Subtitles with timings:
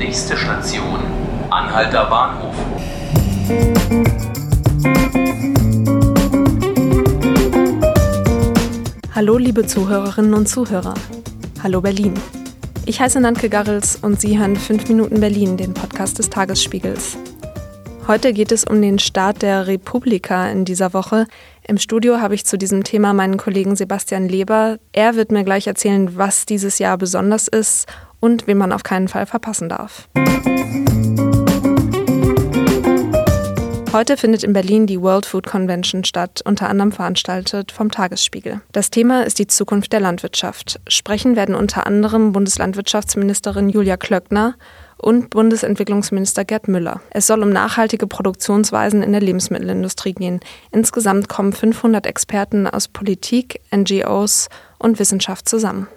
[0.00, 0.98] Nächste Station,
[1.50, 2.54] Anhalter Bahnhof.
[9.14, 10.94] Hallo liebe Zuhörerinnen und Zuhörer.
[11.62, 12.14] Hallo Berlin.
[12.86, 17.18] Ich heiße Nanke Garrels und Sie hören 5 Minuten Berlin, den Podcast des Tagesspiegels.
[18.08, 21.26] Heute geht es um den Start der Republika in dieser Woche.
[21.68, 24.78] Im Studio habe ich zu diesem Thema meinen Kollegen Sebastian Leber.
[24.92, 27.86] Er wird mir gleich erzählen, was dieses Jahr besonders ist
[28.20, 30.08] und wen man auf keinen Fall verpassen darf.
[33.92, 38.60] Heute findet in Berlin die World Food Convention statt, unter anderem veranstaltet vom Tagesspiegel.
[38.70, 40.78] Das Thema ist die Zukunft der Landwirtschaft.
[40.86, 44.54] Sprechen werden unter anderem Bundeslandwirtschaftsministerin Julia Klöckner
[44.96, 47.00] und Bundesentwicklungsminister Gerd Müller.
[47.10, 50.38] Es soll um nachhaltige Produktionsweisen in der Lebensmittelindustrie gehen.
[50.70, 55.88] Insgesamt kommen 500 Experten aus Politik, NGOs und Wissenschaft zusammen.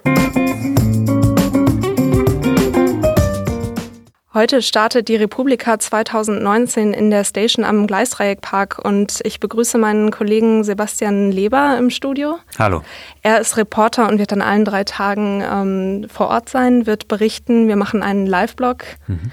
[4.34, 10.64] Heute startet die Republika 2019 in der Station am Gleisdreieckpark und ich begrüße meinen Kollegen
[10.64, 12.38] Sebastian Leber im Studio.
[12.58, 12.82] Hallo.
[13.22, 17.68] Er ist Reporter und wird an allen drei Tagen ähm, vor Ort sein, wird berichten.
[17.68, 18.82] Wir machen einen Live-Blog.
[19.06, 19.30] Mhm.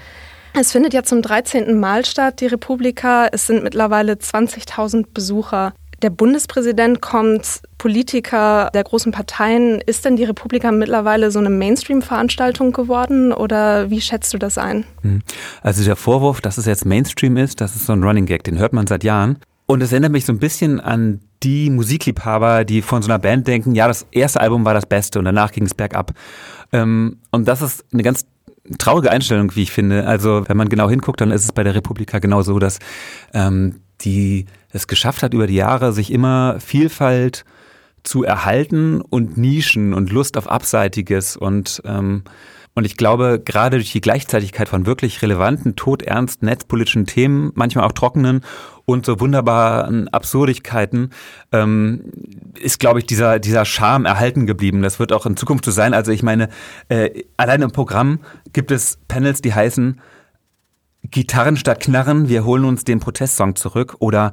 [0.54, 1.80] Es findet ja zum 13.
[1.80, 3.26] Mal statt, die Republika.
[3.32, 5.72] Es sind mittlerweile 20.000 Besucher
[6.02, 9.80] der Bundespräsident kommt, Politiker der großen Parteien.
[9.80, 14.84] Ist denn die Republika mittlerweile so eine Mainstream-Veranstaltung geworden oder wie schätzt du das ein?
[15.02, 15.22] Hm.
[15.62, 18.58] Also der Vorwurf, dass es jetzt Mainstream ist, das ist so ein Running Gag, den
[18.58, 19.38] hört man seit Jahren.
[19.66, 23.46] Und es erinnert mich so ein bisschen an die Musikliebhaber, die von so einer Band
[23.46, 26.12] denken, ja, das erste Album war das Beste und danach ging es bergab.
[26.72, 28.26] Ähm, und das ist eine ganz
[28.78, 30.06] traurige Einstellung, wie ich finde.
[30.06, 32.78] Also wenn man genau hinguckt, dann ist es bei der Republika genau so, dass
[33.34, 37.44] ähm, die es geschafft hat, über die Jahre sich immer Vielfalt
[38.02, 42.24] zu erhalten und Nischen und Lust auf Abseitiges und ähm,
[42.74, 47.92] und ich glaube, gerade durch die Gleichzeitigkeit von wirklich relevanten, todernst netzpolitischen Themen, manchmal auch
[47.92, 48.40] trockenen
[48.86, 51.10] und so wunderbaren Absurdigkeiten,
[51.52, 52.04] ähm,
[52.58, 54.80] ist, glaube ich, dieser, dieser Charme erhalten geblieben.
[54.80, 55.92] Das wird auch in Zukunft so sein.
[55.92, 56.48] Also ich meine,
[56.88, 58.20] äh, allein im Programm
[58.54, 60.00] gibt es Panels, die heißen
[61.12, 64.32] Gitarren statt Knarren, wir holen uns den Protestsong zurück oder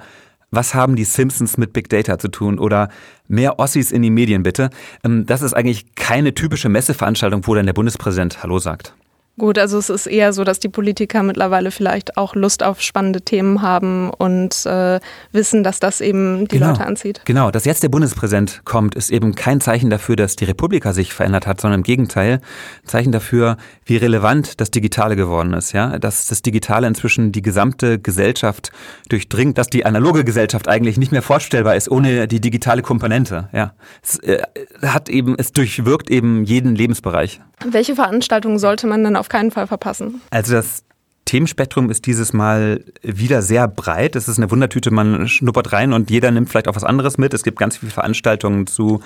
[0.50, 2.90] was haben die Simpsons mit Big Data zu tun oder
[3.28, 4.70] mehr Ossis in die Medien bitte.
[5.04, 8.96] Ähm, das ist eigentlich keine typische Messeveranstaltung, wo dann der Bundespräsident Hallo sagt.
[9.40, 13.22] Gut, also es ist eher so, dass die Politiker mittlerweile vielleicht auch Lust auf spannende
[13.22, 15.00] Themen haben und äh,
[15.32, 17.22] wissen, dass das eben die genau, Leute anzieht.
[17.24, 21.14] Genau, dass jetzt der Bundespräsident kommt, ist eben kein Zeichen dafür, dass die Republika sich
[21.14, 22.42] verändert hat, sondern im Gegenteil,
[22.84, 23.56] ein Zeichen dafür,
[23.86, 28.72] wie relevant das Digitale geworden ist, ja, dass das Digitale inzwischen die gesamte Gesellschaft
[29.08, 33.74] durchdringt, dass die analoge Gesellschaft eigentlich nicht mehr vorstellbar ist ohne die digitale Komponente, ja.
[34.04, 34.42] Es äh,
[34.82, 37.40] hat eben, es durchwirkt eben jeden Lebensbereich.
[37.66, 40.22] Welche Veranstaltungen sollte man dann auf keinen Fall verpassen?
[40.32, 40.84] Also das
[41.30, 44.16] Themenspektrum ist dieses Mal wieder sehr breit.
[44.16, 47.36] Es ist eine Wundertüte, man schnuppert rein und jeder nimmt vielleicht auch was anderes mit.
[47.36, 49.02] Es gibt ganz viele Veranstaltungen zu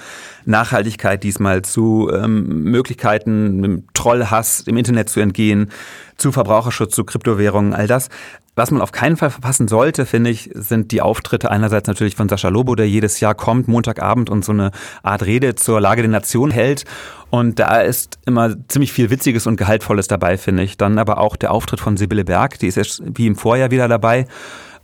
[0.46, 5.70] Nachhaltigkeit diesmal, zu ähm, Möglichkeiten, dem Trollhass im Internet zu entgehen,
[6.18, 8.10] zu Verbraucherschutz, zu Kryptowährungen, all das.
[8.56, 12.30] Was man auf keinen Fall verpassen sollte, finde ich, sind die Auftritte einerseits natürlich von
[12.30, 14.70] Sascha Lobo, der jedes Jahr kommt, Montagabend und so eine
[15.02, 16.86] Art Rede zur Lage der Nation hält.
[17.32, 20.78] Und da ist immer ziemlich viel Witziges und Gehaltvolles dabei, finde ich.
[20.78, 23.88] Dann aber auch der Auftritt von Sibylle Berg, die ist jetzt wie im Vorjahr wieder
[23.88, 24.28] dabei.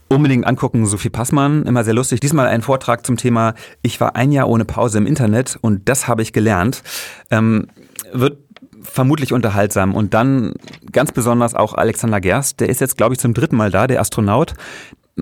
[0.08, 2.18] Unbedingt angucken, Sophie Passmann, immer sehr lustig.
[2.18, 6.08] Diesmal ein Vortrag zum Thema Ich war ein Jahr ohne Pause im Internet und das
[6.08, 6.82] habe ich gelernt.
[7.30, 7.68] Ähm,
[8.12, 8.38] wird
[8.82, 9.94] vermutlich unterhaltsam.
[9.94, 10.54] Und dann
[10.92, 14.00] ganz besonders auch Alexander Gerst, der ist jetzt, glaube ich, zum dritten Mal da, der
[14.00, 14.54] Astronaut.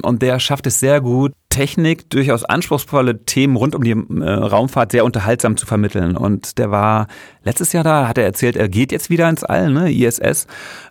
[0.02, 4.92] Und der schafft es sehr gut, Technik, durchaus anspruchsvolle Themen rund um die äh, Raumfahrt
[4.92, 6.16] sehr unterhaltsam zu vermitteln.
[6.16, 7.08] Und der war
[7.42, 10.46] letztes Jahr da, hat er erzählt, er geht jetzt wieder ins All, ne, ISS.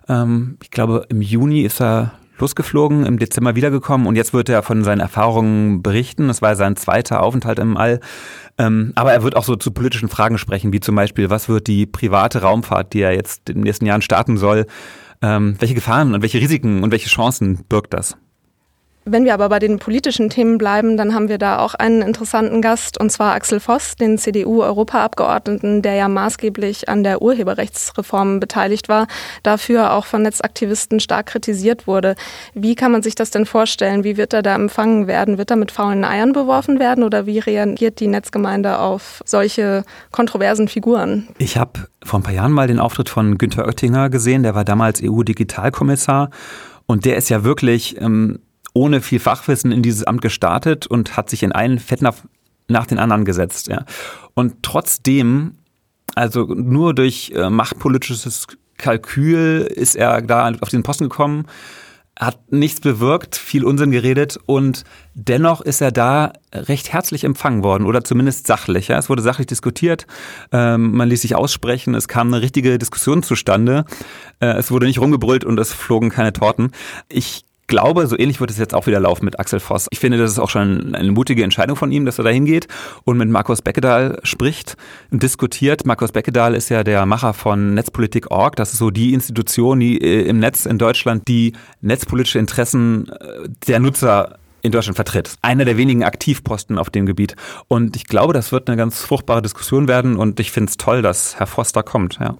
[0.08, 4.62] Ähm, ich glaube, im Juni ist er losgeflogen, im Dezember wiedergekommen und jetzt wird er
[4.62, 6.28] von seinen Erfahrungen berichten.
[6.28, 8.00] Das war sein zweiter Aufenthalt im All.
[8.58, 11.66] Ähm, aber er wird auch so zu politischen Fragen sprechen, wie zum Beispiel, was wird
[11.66, 14.66] die private Raumfahrt, die er jetzt in den nächsten Jahren starten soll,
[15.22, 18.16] ähm, welche Gefahren und welche Risiken und welche Chancen birgt das?
[19.10, 22.60] Wenn wir aber bei den politischen Themen bleiben, dann haben wir da auch einen interessanten
[22.60, 29.06] Gast, und zwar Axel Voss, den CDU-Europaabgeordneten, der ja maßgeblich an der Urheberrechtsreform beteiligt war,
[29.42, 32.16] dafür auch von Netzaktivisten stark kritisiert wurde.
[32.52, 34.04] Wie kann man sich das denn vorstellen?
[34.04, 35.38] Wie wird er da empfangen werden?
[35.38, 40.68] Wird er mit faulen Eiern beworfen werden oder wie reagiert die Netzgemeinde auf solche kontroversen
[40.68, 41.28] Figuren?
[41.38, 44.64] Ich habe vor ein paar Jahren mal den Auftritt von Günter Oettinger gesehen, der war
[44.64, 46.30] damals EU-Digitalkommissar.
[46.86, 48.38] Und der ist ja wirklich ähm,
[48.74, 52.24] ohne viel Fachwissen in dieses Amt gestartet und hat sich in einen Fettnapf
[52.68, 53.68] nach den anderen gesetzt.
[53.68, 53.84] Ja.
[54.34, 55.58] Und trotzdem,
[56.14, 61.46] also nur durch äh, machtpolitisches Kalkül ist er da auf diesen Posten gekommen
[62.18, 67.86] hat nichts bewirkt, viel Unsinn geredet und dennoch ist er da recht herzlich empfangen worden
[67.86, 68.88] oder zumindest sachlich.
[68.88, 68.98] Ja.
[68.98, 70.06] Es wurde sachlich diskutiert,
[70.50, 73.84] ähm, man ließ sich aussprechen, es kam eine richtige Diskussion zustande,
[74.40, 76.72] äh, es wurde nicht rumgebrüllt und es flogen keine Torten.
[77.08, 79.86] Ich glaube, so ähnlich wird es jetzt auch wieder laufen mit Axel Voss.
[79.90, 82.66] Ich finde, das ist auch schon eine mutige Entscheidung von ihm, dass er da hingeht
[83.04, 84.76] und mit Markus Beckedahl spricht
[85.10, 85.86] und diskutiert.
[85.86, 88.56] Markus Beckedahl ist ja der Macher von Netzpolitik.org.
[88.56, 93.48] Das ist so die Institution die äh, im Netz in Deutschland, die netzpolitische Interessen äh,
[93.68, 95.34] der Nutzer in Deutschland vertritt.
[95.42, 97.36] Einer der wenigen Aktivposten auf dem Gebiet.
[97.68, 101.02] Und ich glaube, das wird eine ganz fruchtbare Diskussion werden und ich finde es toll,
[101.02, 102.18] dass Herr Voss da kommt.
[102.20, 102.36] Ja.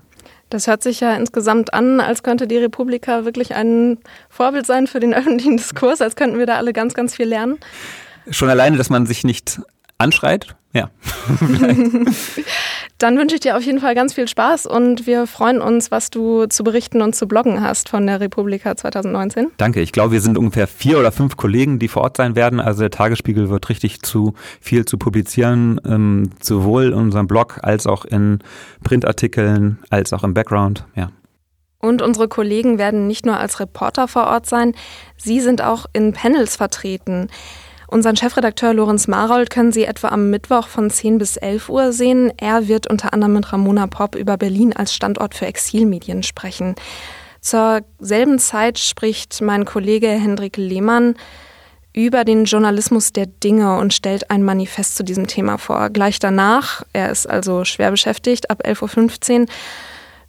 [0.51, 3.99] Das hört sich ja insgesamt an, als könnte die Republika wirklich ein
[4.31, 7.59] Vorbild sein für den öffentlichen Diskurs, als könnten wir da alle ganz, ganz viel lernen.
[8.31, 9.61] Schon alleine, dass man sich nicht
[9.99, 10.91] anschreit, ja.
[12.99, 16.11] Dann wünsche ich dir auf jeden Fall ganz viel Spaß und wir freuen uns, was
[16.11, 19.53] du zu berichten und zu bloggen hast von der Republika 2019.
[19.57, 19.81] Danke.
[19.81, 22.61] Ich glaube, wir sind ungefähr vier oder fünf Kollegen, die vor Ort sein werden.
[22.61, 27.87] Also der Tagesspiegel wird richtig zu viel zu publizieren, ähm, sowohl in unserem Blog als
[27.87, 28.41] auch in
[28.83, 30.85] Printartikeln, als auch im Background.
[30.97, 31.11] Ja.
[31.81, 34.75] Und unsere Kollegen werden nicht nur als Reporter vor Ort sein,
[35.17, 37.29] sie sind auch in Panels vertreten.
[37.91, 42.31] Unseren Chefredakteur Lorenz Marold können Sie etwa am Mittwoch von 10 bis 11 Uhr sehen.
[42.37, 46.75] Er wird unter anderem mit Ramona Popp über Berlin als Standort für Exilmedien sprechen.
[47.41, 51.15] Zur selben Zeit spricht mein Kollege Hendrik Lehmann
[51.95, 55.89] über den Journalismus der Dinge und stellt ein Manifest zu diesem Thema vor.
[55.89, 59.47] Gleich danach, er ist also schwer beschäftigt, ab 11.15 Uhr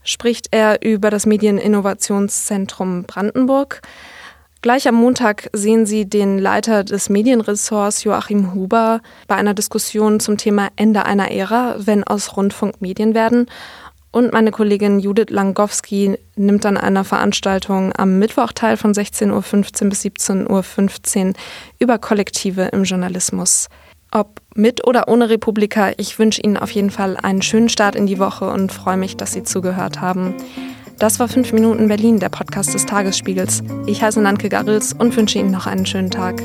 [0.02, 3.82] spricht er über das Medieninnovationszentrum Brandenburg.
[4.62, 10.36] Gleich am Montag sehen Sie den Leiter des Medienressorts Joachim Huber bei einer Diskussion zum
[10.36, 13.46] Thema Ende einer Ära, wenn aus Rundfunk Medien werden.
[14.12, 19.90] Und meine Kollegin Judith Langowski nimmt an einer Veranstaltung am Mittwoch teil von 16.15 Uhr
[19.90, 21.34] bis 17.15 Uhr
[21.80, 23.70] über Kollektive im Journalismus.
[24.12, 28.08] Ob mit oder ohne Republika, ich wünsche Ihnen auf jeden Fall einen schönen Start in
[28.08, 30.34] die Woche und freue mich, dass Sie zugehört haben.
[31.00, 33.64] Das war 5 Minuten Berlin, der Podcast des Tagesspiegels.
[33.86, 36.42] Ich heiße Nanke Garrels und wünsche Ihnen noch einen schönen Tag.